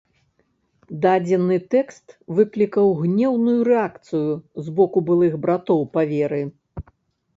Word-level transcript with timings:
Дадзены 1.03 1.57
тэкст 1.75 2.05
выклікаў 2.39 2.87
гнеўную 3.03 3.55
рэакцыю 3.69 4.33
з 4.67 4.77
боку 4.81 4.99
былых 5.11 5.33
братоў 5.45 5.79
па 5.99 6.09
веры. 6.15 6.41